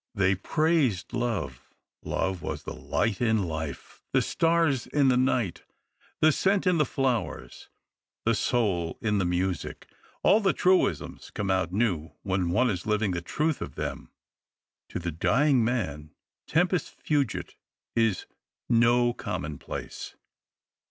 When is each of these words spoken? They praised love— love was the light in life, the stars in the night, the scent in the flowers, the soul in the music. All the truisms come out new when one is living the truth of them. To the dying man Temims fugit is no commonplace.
They 0.15 0.33
praised 0.33 1.13
love— 1.13 1.69
love 2.01 2.41
was 2.41 2.63
the 2.63 2.73
light 2.73 3.21
in 3.21 3.43
life, 3.43 4.01
the 4.13 4.23
stars 4.23 4.87
in 4.87 5.09
the 5.09 5.15
night, 5.15 5.61
the 6.21 6.31
scent 6.31 6.65
in 6.65 6.79
the 6.79 6.87
flowers, 6.87 7.69
the 8.25 8.33
soul 8.33 8.97
in 8.99 9.19
the 9.19 9.25
music. 9.25 9.87
All 10.23 10.39
the 10.39 10.53
truisms 10.53 11.29
come 11.29 11.51
out 11.51 11.71
new 11.71 12.13
when 12.23 12.49
one 12.49 12.71
is 12.71 12.87
living 12.87 13.11
the 13.11 13.21
truth 13.21 13.61
of 13.61 13.75
them. 13.75 14.09
To 14.89 14.97
the 14.97 15.11
dying 15.11 15.63
man 15.63 16.15
Temims 16.49 16.89
fugit 16.89 17.53
is 17.95 18.25
no 18.67 19.13
commonplace. 19.13 20.15